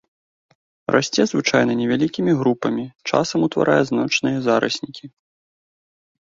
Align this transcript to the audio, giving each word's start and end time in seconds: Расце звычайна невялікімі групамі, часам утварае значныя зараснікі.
Расце 0.93 1.23
звычайна 1.31 1.75
невялікімі 1.81 2.31
групамі, 2.39 2.85
часам 3.11 3.39
утварае 3.49 3.77
значныя 3.91 4.37
зараснікі. 4.49 5.05